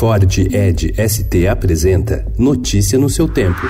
[0.00, 3.60] Ford Ed ST apresenta Notícia no seu tempo.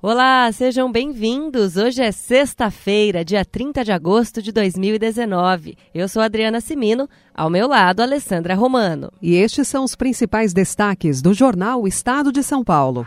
[0.00, 1.76] Olá, sejam bem-vindos.
[1.76, 5.76] Hoje é sexta-feira, dia 30 de agosto de 2019.
[5.92, 9.10] Eu sou Adriana Simino, ao meu lado, Alessandra Romano.
[9.20, 13.04] E estes são os principais destaques do jornal Estado de São Paulo.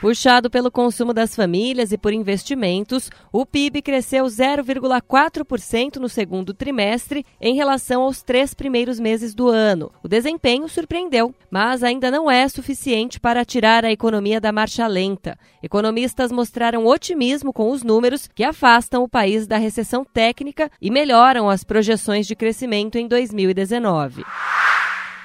[0.00, 7.26] Puxado pelo consumo das famílias e por investimentos, o PIB cresceu 0,4% no segundo trimestre
[7.40, 9.90] em relação aos três primeiros meses do ano.
[10.00, 15.36] O desempenho surpreendeu, mas ainda não é suficiente para tirar a economia da marcha lenta.
[15.60, 21.50] Economistas mostraram otimismo com os números que afastam o país da recessão técnica e melhoram
[21.50, 24.24] as projeções de crescimento em 2019.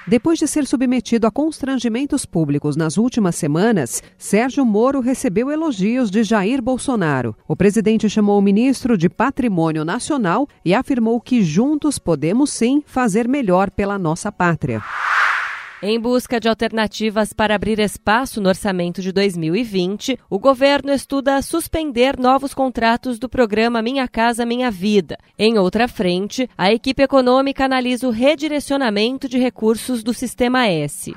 [0.06, 6.22] Depois de ser submetido a constrangimentos públicos nas últimas semanas, Sérgio Moro recebeu elogios de
[6.22, 7.34] Jair Bolsonaro.
[7.48, 13.26] O presidente chamou o ministro de Patrimônio Nacional e afirmou que juntos podemos sim fazer
[13.26, 14.82] melhor pela nossa pátria.
[15.86, 22.18] Em busca de alternativas para abrir espaço no orçamento de 2020, o governo estuda suspender
[22.18, 25.18] novos contratos do programa Minha Casa Minha Vida.
[25.38, 31.12] Em outra frente, a equipe econômica analisa o redirecionamento de recursos do Sistema S.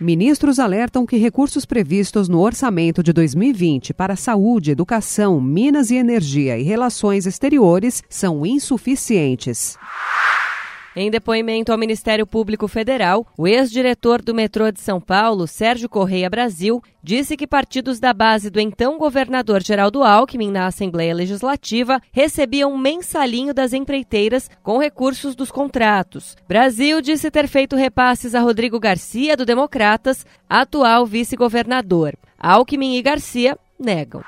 [0.00, 6.56] Ministros alertam que recursos previstos no orçamento de 2020 para saúde, educação, minas e energia
[6.56, 9.76] e relações exteriores são insuficientes.
[10.96, 16.28] Em depoimento ao Ministério Público Federal, o ex-diretor do metrô de São Paulo, Sérgio Correia
[16.28, 22.76] Brasil, disse que partidos da base do então governador Geraldo Alckmin na Assembleia Legislativa recebiam
[22.76, 26.36] mensalinho das empreiteiras com recursos dos contratos.
[26.48, 32.14] Brasil disse ter feito repasses a Rodrigo Garcia, do Democratas, atual vice-governador.
[32.36, 34.22] Alckmin e Garcia negam.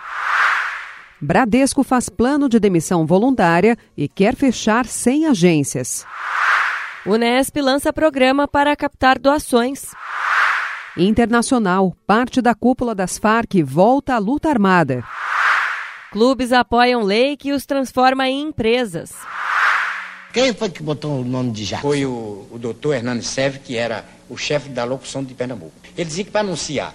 [1.24, 6.04] Bradesco faz plano de demissão voluntária e quer fechar 100 agências.
[7.06, 9.92] Unesp lança programa para captar doações.
[10.96, 15.04] Internacional, parte da cúpula das Farc volta à luta armada.
[16.10, 19.14] Clubes apoiam lei que os transforma em empresas.
[20.32, 21.86] Quem foi que botou o nome de Jackson?
[21.86, 25.72] Foi o, o doutor Hernani Seve, que era o chefe da locução de Pernambuco.
[25.96, 26.92] Ele dizia que para anunciar,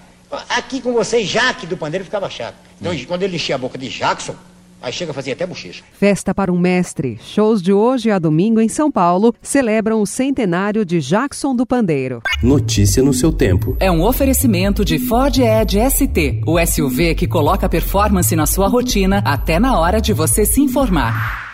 [0.50, 2.56] aqui com vocês, Jaque do Pandeiro ficava chato.
[2.80, 3.06] Então, hum.
[3.08, 4.36] quando ele enchia a boca de Jackson,
[4.82, 5.84] Aí chega a fazer até bochecha.
[5.94, 7.18] Festa para um mestre.
[7.22, 12.22] Shows de hoje a domingo em São Paulo celebram o centenário de Jackson do Pandeiro.
[12.44, 13.76] Notícia no seu tempo.
[13.80, 19.22] É um oferecimento de Ford Edge ST, o SUV que coloca performance na sua rotina
[19.26, 21.47] até na hora de você se informar.